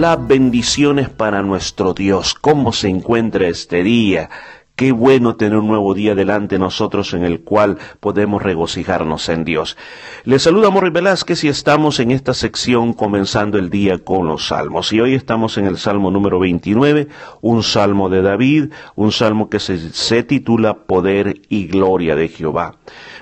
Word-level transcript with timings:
las 0.00 0.26
bendiciones 0.26 1.10
para 1.10 1.42
nuestro 1.42 1.92
Dios. 1.92 2.34
¿Cómo 2.34 2.72
se 2.72 2.88
encuentra 2.88 3.48
este 3.48 3.82
día? 3.82 4.30
Qué 4.74 4.92
bueno 4.92 5.36
tener 5.36 5.58
un 5.58 5.68
nuevo 5.68 5.92
día 5.92 6.14
delante 6.14 6.54
de 6.54 6.58
nosotros 6.58 7.12
en 7.12 7.22
el 7.22 7.40
cual 7.40 7.76
podemos 8.00 8.42
regocijarnos 8.42 9.28
en 9.28 9.44
Dios. 9.44 9.76
Les 10.24 10.42
saluda 10.42 10.70
Morri 10.70 10.88
Velázquez 10.88 11.44
y 11.44 11.48
estamos 11.48 12.00
en 12.00 12.12
esta 12.12 12.32
sección 12.32 12.94
comenzando 12.94 13.58
el 13.58 13.68
día 13.68 13.98
con 13.98 14.26
los 14.26 14.46
salmos. 14.46 14.90
Y 14.94 15.02
hoy 15.02 15.12
estamos 15.12 15.58
en 15.58 15.66
el 15.66 15.76
salmo 15.76 16.10
número 16.10 16.38
29, 16.38 17.08
un 17.42 17.62
salmo 17.62 18.08
de 18.08 18.22
David, 18.22 18.72
un 18.94 19.12
salmo 19.12 19.50
que 19.50 19.60
se, 19.60 19.90
se 19.90 20.22
titula 20.22 20.78
Poder 20.84 21.42
y 21.50 21.66
Gloria 21.66 22.16
de 22.16 22.28
Jehová. 22.28 22.76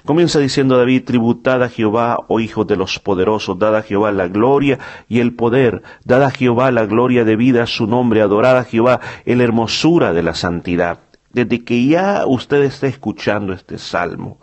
Comienza 0.08 0.38
diciendo 0.38 0.78
David, 0.78 1.04
tributad 1.04 1.62
a 1.62 1.68
Jehová, 1.68 2.16
oh 2.28 2.40
hijos 2.40 2.66
de 2.66 2.76
los 2.76 2.98
poderosos, 2.98 3.58
dad 3.58 3.76
a 3.76 3.82
Jehová 3.82 4.10
la 4.10 4.26
gloria 4.26 4.78
y 5.06 5.20
el 5.20 5.34
poder, 5.34 5.82
dad 6.02 6.22
a 6.22 6.30
Jehová 6.30 6.70
la 6.70 6.86
gloria 6.86 7.26
debida 7.26 7.64
a 7.64 7.66
su 7.66 7.86
nombre, 7.86 8.22
adorad 8.22 8.56
a 8.56 8.64
Jehová 8.64 9.00
en 9.26 9.36
la 9.36 9.44
hermosura 9.44 10.14
de 10.14 10.22
la 10.22 10.34
santidad 10.34 11.00
desde 11.30 11.62
que 11.62 11.84
ya 11.84 12.22
usted 12.26 12.62
está 12.62 12.86
escuchando 12.86 13.52
este 13.52 13.76
salmo, 13.76 14.40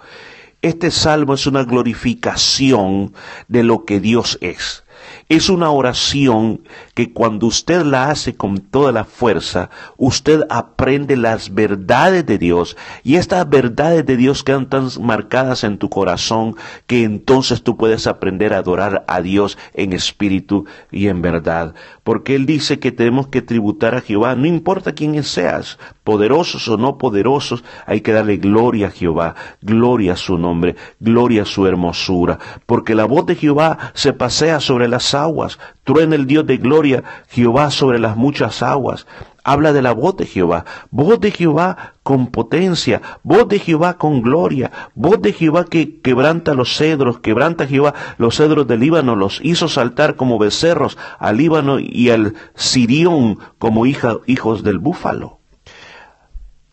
este 0.62 0.92
salmo 0.92 1.34
es 1.34 1.48
una 1.48 1.64
glorificación 1.64 3.14
de 3.48 3.64
lo 3.64 3.86
que 3.86 4.00
Dios 4.00 4.38
es. 4.42 4.85
Es 5.30 5.50
una 5.50 5.72
oración 5.72 6.62
que 6.94 7.12
cuando 7.12 7.48
usted 7.48 7.84
la 7.84 8.10
hace 8.10 8.36
con 8.36 8.60
toda 8.60 8.92
la 8.92 9.06
fuerza, 9.06 9.70
usted 9.98 10.42
aprende 10.50 11.18
las 11.18 11.54
verdades 11.54 12.26
de 12.26 12.38
Dios 12.38 12.78
y 13.04 13.16
estas 13.16 13.50
verdades 13.50 14.06
de 14.06 14.18
Dios 14.18 14.44
quedan 14.44 14.70
tan 14.70 14.90
marcadas 15.02 15.64
en 15.64 15.78
tu 15.78 15.90
corazón 15.90 16.56
que 16.88 17.04
entonces 17.04 17.64
tú 17.64 17.78
puedes 17.78 18.08
aprender 18.08 18.54
a 18.54 18.60
adorar 18.60 19.04
a 19.08 19.22
Dios 19.22 19.58
en 19.74 19.94
espíritu 19.94 20.66
y 20.92 21.08
en 21.08 21.22
verdad. 21.22 21.74
Porque 22.04 22.36
Él 22.36 22.46
dice 22.46 22.80
que 22.80 22.92
tenemos 22.92 23.28
que 23.28 23.42
tributar 23.42 23.96
a 23.96 24.02
Jehová, 24.02 24.36
no 24.36 24.46
importa 24.46 24.94
quién 24.94 25.24
seas, 25.24 25.80
poderosos 26.06 26.68
o 26.70 26.78
no 26.78 26.98
poderosos, 26.98 27.66
hay 27.86 28.00
que 28.02 28.14
darle 28.14 28.38
gloria 28.38 28.88
a 28.88 28.92
Jehová, 28.92 29.36
gloria 29.62 30.14
a 30.14 30.16
su 30.16 30.38
nombre, 30.38 30.76
gloria 31.00 31.42
a 31.42 31.46
su 31.46 31.66
hermosura, 31.68 32.38
porque 32.68 32.96
la 32.96 33.06
voz 33.06 33.26
de 33.26 33.36
Jehová 33.36 33.92
se 33.96 34.14
pasea 34.14 34.60
sobre 34.62 34.88
las 34.88 35.16
aguas, 35.16 35.60
truena 35.84 36.16
el 36.16 36.28
Dios 36.28 36.46
de 36.46 36.58
gloria, 36.58 37.04
Jehová 37.28 37.72
sobre 37.72 38.00
las 38.00 38.16
muchas 38.16 38.62
aguas. 38.62 39.08
Habla 39.44 39.74
de 39.74 39.82
la 39.82 39.94
voz 39.94 40.16
de 40.18 40.26
Jehová, 40.26 40.66
voz 40.90 41.20
de 41.20 41.32
Jehová 41.32 41.94
con 42.04 42.28
potencia, 42.28 43.02
voz 43.24 43.48
de 43.48 43.60
Jehová 43.60 43.98
con 43.98 44.22
gloria, 44.22 44.72
voz 44.94 45.22
de 45.22 45.34
Jehová 45.34 45.66
que 45.66 46.02
quebranta 46.02 46.54
los 46.54 46.76
cedros, 46.76 47.20
quebranta 47.20 47.68
Jehová 47.68 47.94
los 48.18 48.38
cedros 48.38 48.68
del 48.68 48.80
Líbano, 48.80 49.16
los 49.16 49.40
hizo 49.44 49.68
saltar 49.68 50.16
como 50.16 50.38
becerros 50.38 50.98
al 51.20 51.38
Líbano 51.38 51.80
y 51.80 52.12
al 52.12 52.34
Sirión 52.54 53.40
como 53.58 53.86
hijos 53.86 54.64
del 54.64 54.80
búfalo. 54.80 55.35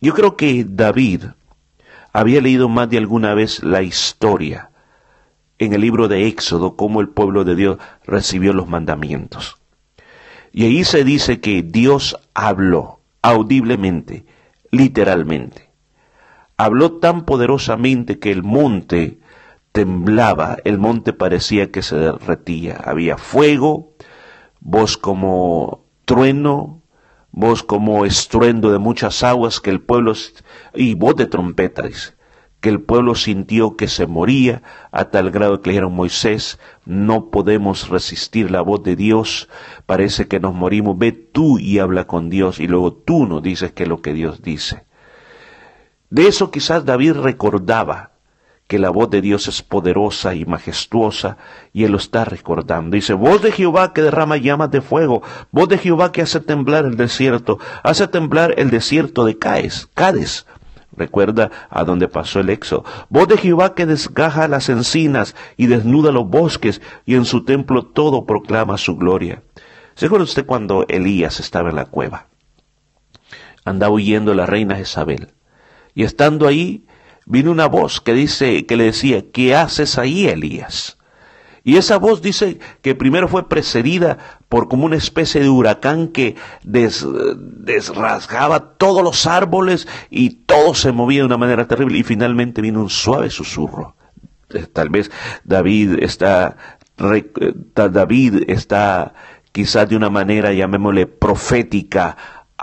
Yo 0.03 0.13
creo 0.13 0.35
que 0.35 0.65
David 0.67 1.27
había 2.11 2.41
leído 2.41 2.67
más 2.67 2.89
de 2.89 2.97
alguna 2.97 3.33
vez 3.35 3.63
la 3.63 3.83
historia 3.83 4.69
en 5.59 5.71
el 5.71 5.79
libro 5.79 6.09
de 6.09 6.27
Éxodo 6.27 6.75
cómo 6.75 6.99
el 6.99 7.07
pueblo 7.07 7.45
de 7.45 7.55
Dios 7.55 7.77
recibió 8.03 8.51
los 8.51 8.67
mandamientos. 8.67 9.61
Y 10.51 10.65
ahí 10.65 10.83
se 10.83 11.05
dice 11.05 11.39
que 11.39 11.63
Dios 11.63 12.17
habló 12.33 12.99
audiblemente, 13.21 14.25
literalmente. 14.71 15.69
Habló 16.57 16.99
tan 16.99 17.23
poderosamente 17.23 18.19
que 18.19 18.33
el 18.33 18.43
monte 18.43 19.19
temblaba, 19.71 20.57
el 20.65 20.79
monte 20.79 21.13
parecía 21.13 21.71
que 21.71 21.81
se 21.81 21.95
derretía. 21.95 22.75
Había 22.83 23.17
fuego, 23.17 23.93
voz 24.59 24.97
como 24.97 25.85
trueno, 26.03 26.82
voz 27.33 27.63
como 27.63 28.05
estruendo 28.05 28.71
de 28.71 28.77
muchas 28.77 29.23
aguas 29.23 29.59
que 29.59 29.71
el 29.71 29.81
pueblo 29.81 30.13
y 30.73 30.93
voz 30.93 31.17
de 31.17 31.25
trompetas 31.25 32.13
que 32.63 32.69
el 32.69 32.79
pueblo 32.79 33.13
sintió 33.13 33.75
que 33.75 33.89
se 33.89 34.07
moría 34.07 34.63
a 34.93 35.11
tal 35.11 35.31
grado 35.31 35.59
que 35.59 35.67
le 35.67 35.73
dijeron 35.73 35.93
Moisés, 35.93 36.59
no 36.85 37.29
podemos 37.29 37.89
resistir 37.89 38.49
la 38.49 38.61
voz 38.61 38.81
de 38.83 38.95
Dios, 38.95 39.49
parece 39.85 40.29
que 40.29 40.39
nos 40.39 40.53
morimos, 40.53 40.97
ve 40.97 41.11
tú 41.11 41.59
y 41.59 41.79
habla 41.79 42.07
con 42.07 42.29
Dios 42.29 42.61
y 42.61 42.67
luego 42.67 42.93
tú 42.93 43.25
nos 43.25 43.43
dices 43.43 43.73
que 43.73 43.83
es 43.83 43.89
lo 43.89 44.01
que 44.01 44.13
Dios 44.13 44.41
dice. 44.41 44.85
De 46.09 46.25
eso 46.29 46.51
quizás 46.51 46.85
David 46.85 47.15
recordaba 47.15 48.12
que 48.67 48.79
la 48.79 48.89
voz 48.89 49.09
de 49.09 49.21
Dios 49.21 49.47
es 49.47 49.61
poderosa 49.61 50.35
y 50.35 50.45
majestuosa, 50.45 51.37
y 51.73 51.83
él 51.83 51.91
lo 51.91 51.97
está 51.97 52.25
recordando. 52.25 52.95
Dice, 52.95 53.13
voz 53.13 53.41
de 53.41 53.51
Jehová 53.51 53.93
que 53.93 54.01
derrama 54.01 54.37
llamas 54.37 54.71
de 54.71 54.81
fuego, 54.81 55.21
voz 55.51 55.69
de 55.69 55.77
Jehová 55.77 56.11
que 56.11 56.21
hace 56.21 56.39
temblar 56.39 56.85
el 56.85 56.97
desierto, 56.97 57.59
hace 57.83 58.07
temblar 58.07 58.53
el 58.57 58.69
desierto 58.69 59.25
de 59.25 59.37
Caes, 59.37 59.89
Cades, 59.93 60.45
Recuerda 60.95 61.49
a 61.69 61.83
donde 61.83 62.07
pasó 62.07 62.39
el 62.39 62.49
éxodo. 62.49 62.85
Voz 63.09 63.27
de 63.27 63.37
Jehová 63.37 63.73
que 63.73 63.85
desgaja 63.85 64.47
las 64.47 64.69
encinas 64.69 65.35
y 65.57 65.67
desnuda 65.67 66.11
los 66.11 66.27
bosques 66.27 66.81
y 67.05 67.15
en 67.15 67.25
su 67.25 67.45
templo 67.45 67.83
todo 67.83 68.25
proclama 68.25 68.77
su 68.77 68.95
gloria. 68.95 69.41
¿Se 69.95 70.05
acuerda 70.05 70.25
usted 70.25 70.45
cuando 70.45 70.85
Elías 70.87 71.39
estaba 71.39 71.69
en 71.69 71.77
la 71.77 71.85
cueva? 71.85 72.27
Andaba 73.65 73.93
huyendo 73.93 74.33
la 74.33 74.45
reina 74.45 74.75
Jezabel. 74.75 75.33
Y 75.95 76.03
estando 76.03 76.47
ahí, 76.47 76.85
vino 77.25 77.51
una 77.51 77.67
voz 77.67 78.01
que 78.01 78.13
dice, 78.13 78.65
que 78.65 78.77
le 78.77 78.85
decía, 78.85 79.23
¿qué 79.31 79.55
haces 79.55 79.97
ahí, 79.97 80.27
Elías? 80.27 80.97
Y 81.65 81.77
esa 81.77 81.97
voz 81.97 82.21
dice 82.21 82.59
que 82.81 82.93
primero 82.93 83.29
fue 83.29 83.47
precedida 83.47 84.17
por 84.49 84.67
como 84.67 84.85
una 84.85 84.97
especie 84.97 85.39
de 85.39 85.49
huracán 85.49 86.09
que 86.09 86.35
desrasgaba 86.63 88.73
todos 88.77 89.01
los 89.01 89.25
árboles 89.25 89.87
y 90.09 90.31
todo 90.45 90.73
se 90.73 90.91
movía 90.91 91.21
de 91.21 91.27
una 91.27 91.37
manera 91.37 91.67
terrible 91.67 91.97
y 91.97 92.03
finalmente 92.03 92.61
vino 92.61 92.81
un 92.81 92.89
suave 92.89 93.29
susurro. 93.29 93.95
Eh, 94.49 94.67
tal 94.71 94.89
vez 94.89 95.09
David 95.45 96.03
está, 96.03 96.57
eh, 96.97 97.53
David 97.73 98.43
está 98.47 99.13
quizás 99.53 99.87
de 99.87 99.95
una 99.95 100.09
manera, 100.09 100.51
llamémosle, 100.51 101.07
profética, 101.07 102.17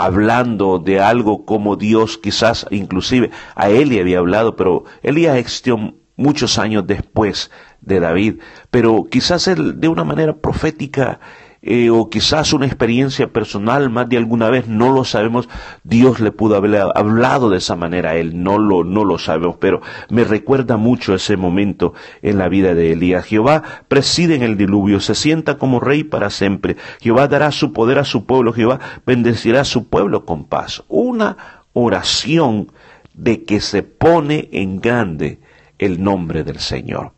hablando 0.05 0.79
de 0.79 0.99
algo 1.01 1.45
como 1.45 1.77
Dios 1.77 2.17
quizás 2.17 2.67
inclusive 2.71 3.31
a 3.55 3.69
le 3.69 4.01
había 4.01 4.19
hablado, 4.19 4.57
pero 4.57 4.85
Elías 5.03 5.37
existió 5.37 5.95
muchos 6.17 6.59
años 6.59 6.87
después 6.87 7.51
de 7.83 8.01
David, 8.01 8.41
pero 8.71 9.05
quizás 9.11 9.47
él 9.47 9.79
de 9.79 9.89
una 9.89 10.05
manera 10.05 10.37
profética 10.37 11.21
eh, 11.63 11.91
o 11.91 12.09
quizás 12.09 12.55
una 12.55 12.65
experiencia 12.65 13.29
personal 13.29 13.91
más 13.91 14.09
de 14.09 14.17
alguna 14.17 14.49
vez, 14.49 14.67
no 14.67 14.93
lo 14.93 15.05
sabemos, 15.05 15.49
Dios 15.85 16.19
le 16.21 16.33
pudo 16.33 16.57
haber 16.57 16.75
hablado 16.95 17.51
de 17.51 17.59
esa 17.59 17.77
manera 17.77 18.11
a 18.11 18.17
él, 18.17 18.43
no 18.43 18.59
lo, 18.59 18.83
no 18.83 19.05
lo 19.05 19.19
sabemos, 19.19 19.57
pero 19.61 19.83
me 20.09 20.25
recuerda 20.25 20.79
mucho 20.79 21.15
ese 21.15 21.37
momento 21.37 21.93
en 22.23 22.39
la 22.39 22.49
vida 22.49 22.75
de 22.75 22.93
Elías. 22.93 23.27
Jehová 23.27 23.63
preside 23.89 24.37
en 24.37 24.43
el 24.43 24.57
diluvio, 24.57 25.01
se 25.01 25.15
sienta 25.15 25.59
como 25.59 25.81
rey 25.81 26.03
para 26.03 26.31
siempre, 26.31 26.77
Jehová 27.01 27.29
dará 27.29 27.53
su 27.53 27.75
poder 27.75 27.99
a 27.99 28.05
su 28.05 28.25
pueblo, 28.25 28.55
Jehová 28.55 28.81
bendecirá 29.05 29.61
a 29.61 29.65
su 29.65 29.89
pueblo 29.89 30.25
con 30.25 30.45
paz. 30.45 30.83
Una 30.89 31.37
oración 31.75 32.73
de 33.13 33.45
que 33.45 33.61
se 33.61 33.83
pone 33.83 34.49
en 34.53 34.81
grande 34.81 35.41
el 35.79 36.03
nombre 36.03 36.43
del 36.43 36.59
Señor. 36.59 37.13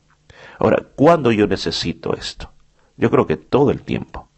Ahora, 0.58 0.82
¿cuándo 0.97 1.31
yo 1.31 1.47
necesito 1.47 2.14
esto? 2.14 2.50
Yo 2.97 3.10
creo 3.10 3.26
que 3.26 3.36
todo 3.36 3.70
el 3.70 3.82
tiempo. 3.82 4.28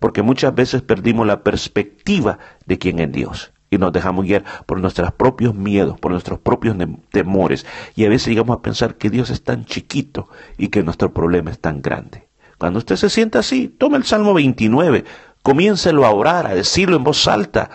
Porque 0.00 0.22
muchas 0.22 0.54
veces 0.54 0.82
perdimos 0.82 1.26
la 1.26 1.44
perspectiva 1.44 2.38
de 2.66 2.78
quién 2.78 2.98
es 2.98 3.12
Dios 3.12 3.52
y 3.70 3.78
nos 3.78 3.92
dejamos 3.92 4.24
guiar 4.24 4.44
por 4.66 4.80
nuestros 4.80 5.12
propios 5.12 5.54
miedos, 5.54 6.00
por 6.00 6.10
nuestros 6.10 6.40
propios 6.40 6.76
temores. 7.12 7.64
Y 7.94 8.04
a 8.04 8.08
veces 8.08 8.28
llegamos 8.28 8.56
a 8.56 8.62
pensar 8.62 8.96
que 8.96 9.10
Dios 9.10 9.30
es 9.30 9.44
tan 9.44 9.64
chiquito 9.64 10.28
y 10.58 10.68
que 10.68 10.82
nuestro 10.82 11.14
problema 11.14 11.52
es 11.52 11.60
tan 11.60 11.80
grande. 11.80 12.28
Cuando 12.58 12.80
usted 12.80 12.96
se 12.96 13.08
sienta 13.08 13.38
así, 13.38 13.68
tome 13.68 13.96
el 13.96 14.04
Salmo 14.04 14.34
29, 14.34 15.04
comiéncelo 15.42 16.04
a 16.04 16.10
orar, 16.10 16.48
a 16.48 16.54
decirlo 16.54 16.96
en 16.96 17.04
voz 17.04 17.28
alta, 17.28 17.70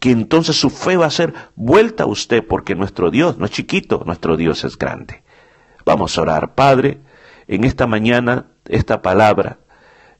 que 0.00 0.10
entonces 0.10 0.56
su 0.56 0.70
fe 0.70 0.96
va 0.96 1.06
a 1.06 1.10
ser 1.10 1.34
vuelta 1.54 2.04
a 2.04 2.06
usted, 2.06 2.42
porque 2.46 2.74
nuestro 2.74 3.10
Dios 3.10 3.36
no 3.36 3.44
es 3.44 3.50
chiquito, 3.50 4.02
nuestro 4.06 4.38
Dios 4.38 4.64
es 4.64 4.78
grande. 4.78 5.22
Vamos 5.84 6.16
a 6.16 6.22
orar, 6.22 6.54
Padre 6.54 7.00
en 7.46 7.64
esta 7.64 7.86
mañana 7.86 8.46
esta 8.66 9.02
palabra, 9.02 9.58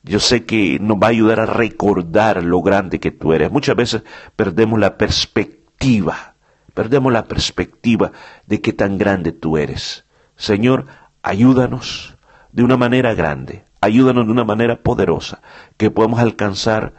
yo 0.04 0.20
sé 0.20 0.44
que 0.44 0.78
nos 0.80 0.98
va 0.98 1.06
a 1.06 1.10
ayudar 1.10 1.40
a 1.40 1.46
recordar 1.46 2.44
lo 2.44 2.60
grande 2.60 3.00
que 3.00 3.10
tú 3.10 3.32
eres. 3.32 3.50
Muchas 3.50 3.74
veces 3.74 4.02
perdemos 4.36 4.78
la 4.78 4.98
perspectiva, 4.98 6.34
perdemos 6.74 7.12
la 7.12 7.24
perspectiva 7.24 8.12
de 8.46 8.60
qué 8.60 8.74
tan 8.74 8.98
grande 8.98 9.32
tú 9.32 9.56
eres. 9.56 10.04
Señor, 10.36 10.86
ayúdanos 11.22 12.16
de 12.52 12.62
una 12.62 12.76
manera 12.76 13.14
grande, 13.14 13.64
ayúdanos 13.80 14.26
de 14.26 14.32
una 14.32 14.44
manera 14.44 14.82
poderosa, 14.82 15.40
que 15.78 15.90
podamos 15.90 16.20
alcanzar 16.20 16.92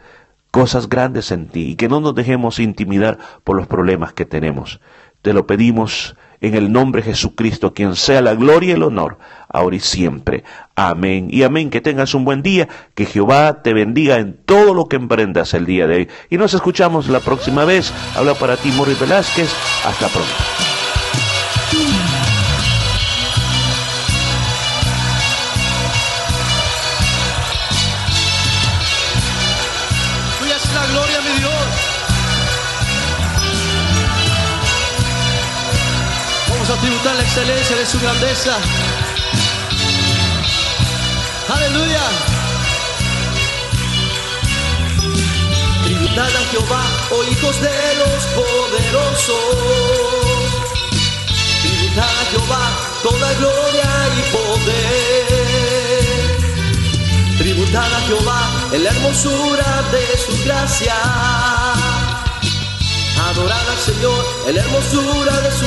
cosas 0.50 0.88
grandes 0.88 1.30
en 1.30 1.46
ti 1.46 1.70
y 1.70 1.76
que 1.76 1.88
no 1.88 2.00
nos 2.00 2.14
dejemos 2.14 2.58
intimidar 2.58 3.18
por 3.44 3.56
los 3.56 3.68
problemas 3.68 4.14
que 4.14 4.24
tenemos. 4.24 4.80
Te 5.22 5.32
lo 5.32 5.46
pedimos 5.46 6.16
en 6.40 6.54
el 6.54 6.72
nombre 6.72 7.02
de 7.02 7.10
Jesucristo, 7.10 7.74
quien 7.74 7.96
sea 7.96 8.20
la 8.20 8.34
gloria 8.34 8.70
y 8.70 8.72
el 8.72 8.82
honor, 8.82 9.18
ahora 9.48 9.76
y 9.76 9.80
siempre. 9.80 10.44
Amén 10.74 11.28
y 11.30 11.42
amén. 11.42 11.70
Que 11.70 11.80
tengas 11.80 12.14
un 12.14 12.24
buen 12.24 12.42
día, 12.42 12.68
que 12.94 13.06
Jehová 13.06 13.62
te 13.62 13.72
bendiga 13.72 14.18
en 14.18 14.36
todo 14.44 14.74
lo 14.74 14.86
que 14.86 14.96
emprendas 14.96 15.54
el 15.54 15.66
día 15.66 15.86
de 15.86 15.96
hoy. 15.96 16.08
Y 16.30 16.38
nos 16.38 16.54
escuchamos 16.54 17.08
la 17.08 17.20
próxima 17.20 17.64
vez. 17.64 17.92
Habla 18.16 18.34
para 18.34 18.56
ti, 18.56 18.70
Morris 18.76 19.00
Velázquez. 19.00 19.50
Hasta 19.84 20.08
pronto. 20.08 20.34
Excelencia 37.36 37.76
de 37.76 37.84
su 37.84 38.00
grandeza. 38.00 38.56
Aleluya. 41.54 42.00
Tributad 45.84 46.28
a 46.34 46.44
Jehová, 46.50 46.82
oh 47.10 47.22
hijos 47.30 47.60
de 47.60 47.94
los 47.98 48.24
poderosos. 48.38 49.36
Tributad 51.60 52.08
a 52.08 52.24
Jehová 52.30 52.70
toda 53.02 53.34
gloria 53.34 53.90
y 54.16 54.22
poder. 54.32 55.26
Tributad 57.36 57.92
a 57.92 58.00
Jehová 58.06 58.50
en 58.72 58.82
la 58.82 58.90
hermosura 58.90 59.84
de 59.92 60.16
su 60.16 60.32
gracia 60.42 60.94
adorar 63.30 63.68
al 63.68 63.78
Señor 63.78 64.24
en 64.46 64.54
la 64.54 64.60
hermosura 64.62 65.40
de 65.40 65.50
su 65.50 65.66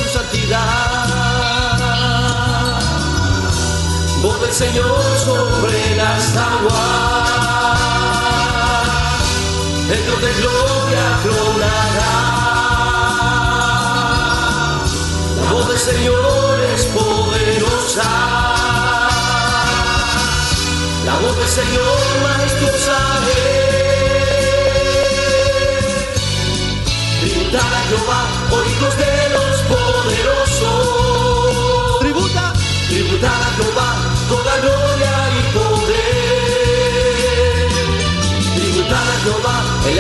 Señor 4.60 5.02
sobre 5.24 5.96
las 5.96 6.36
aguas, 6.36 7.30
el 9.90 10.04
Dios 10.04 10.22
de 10.22 10.34
gloria 10.34 11.20
cronará. 11.24 12.14
La 15.38 15.78
Señor 15.78 16.49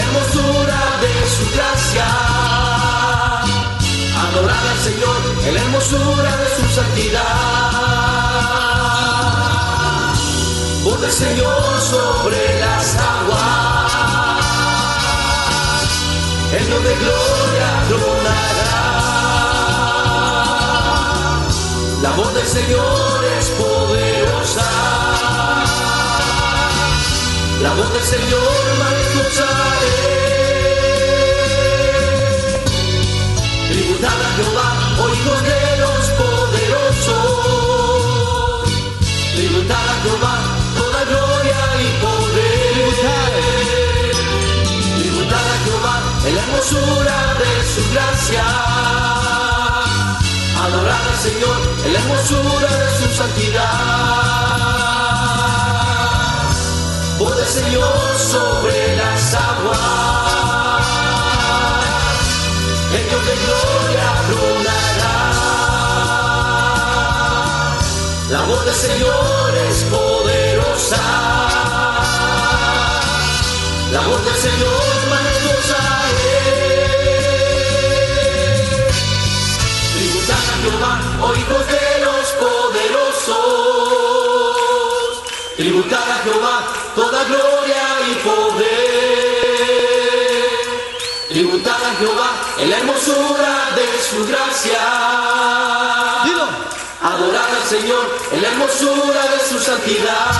hermosura 0.09 0.81
de 1.01 1.13
su 1.27 1.45
gracia. 1.55 2.05
Adorar 4.29 4.67
al 4.67 4.79
Señor 4.79 5.17
en 5.45 5.53
la 5.53 5.61
hermosura 5.61 6.37
de 6.37 6.47
su 6.57 6.65
santidad. 6.75 7.23
Voz 10.83 11.01
del 11.01 11.11
Señor 11.11 11.81
sobre 11.81 12.59
las 12.59 12.95
aguas 12.95 13.79
el 16.51 16.65
Dios 16.65 16.83
de 16.83 16.95
gloria 16.95 17.67
tronará. 17.89 18.79
La 22.01 22.11
voz 22.11 22.33
del 22.33 22.47
Señor 22.47 23.25
es 23.37 23.49
poderosa. 23.49 24.69
La 27.61 27.73
voz 27.73 27.93
del 27.93 28.03
Señor 28.03 28.88
la 46.39 46.45
hermosura 46.45 47.17
de 47.39 47.51
su 47.73 47.81
gracia. 47.93 48.45
Adorar 50.63 51.01
al 51.11 51.17
Señor 51.17 51.57
en 51.85 51.93
la 51.93 51.99
hermosura 51.99 52.69
de 52.77 52.89
su 52.97 53.07
santidad. 53.15 53.73
Voz 57.17 57.35
del 57.35 57.47
Señor 57.47 58.17
sobre 58.17 58.95
las 58.97 59.33
aguas. 59.33 60.87
El 62.95 63.03
Dios 63.09 63.23
de 63.29 63.35
gloria 63.45 64.05
tronará. 64.29 65.17
La 68.29 68.41
voz 68.43 68.65
del 68.65 68.75
Señor 68.75 69.55
es 69.69 69.77
poderosa. 69.95 71.03
La 73.91 74.01
voz 74.01 74.23
del 74.23 74.35
Señor 74.35 74.68
Jehová, 80.61 80.99
oh 81.21 81.33
hijos 81.35 81.65
de 81.67 81.99
los 82.05 82.27
poderosos. 82.43 83.37
Tributad 85.55 86.11
a 86.11 86.17
Jehová 86.23 86.67
toda 86.95 87.23
gloria 87.23 87.83
y 88.09 88.15
poder. 88.27 88.69
Tributad 91.29 91.83
a 91.83 91.95
Jehová 91.95 92.31
en 92.59 92.69
la 92.69 92.77
hermosura 92.77 93.71
de 93.75 93.87
su 94.03 94.27
gracia. 94.27 94.81
Dilo. 96.25 96.47
Adorar 97.01 97.49
al 97.55 97.63
Señor 97.63 98.05
en 98.33 98.41
la 98.41 98.47
hermosura 98.49 99.21
de 99.33 99.39
su 99.49 99.59
santidad. 99.59 100.31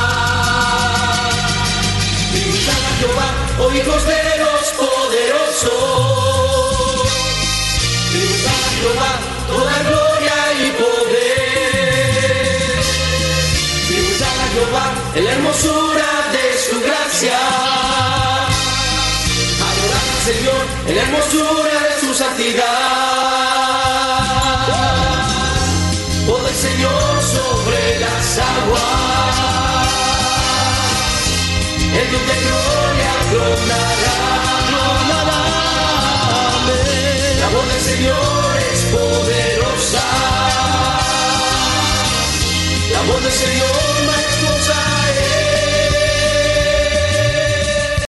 Tributad 2.31 2.81
a 2.89 2.93
Jehová, 2.99 3.27
oh 3.61 3.71
hijos 3.71 4.05
de 4.05 4.21
los 4.43 4.63
poderosos. 4.81 5.69
Tributad 8.11 8.59
a 8.67 8.71
Jehová 8.81 9.38
toda 9.49 9.75
gloria 9.89 10.37
y 10.63 10.67
poder. 10.81 12.29
Tributad 13.87 14.35
a 14.45 14.47
Jehová 14.53 14.85
en 15.15 15.23
la 15.25 15.31
hermosura 15.31 16.09
de 16.35 16.45
su 16.65 16.77
gracia. 16.81 17.39
Adorar 19.69 20.05
al 20.15 20.21
Señor 20.29 20.63
en 20.87 20.93
la 20.95 21.01
hermosura 21.03 21.77
de 21.87 21.93
su 22.01 22.09
santidad. 22.13 23.09
Voz 26.27 26.41
del 26.43 26.57
Señor 26.67 27.11
sobre 27.35 27.81
las 27.99 28.25
aguas. 28.53 29.89
El 31.99 32.05
Dios 32.09 32.23
de 32.29 32.35
gloria 32.45 33.11
tronará. 33.31 34.17
La 37.41 37.47
voz 37.55 37.65
del 37.67 37.81
Señor 37.81 38.28
Señor 43.29 43.88